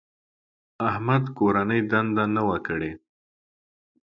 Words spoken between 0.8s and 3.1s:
احمد کورنۍ دنده نه وه کړې.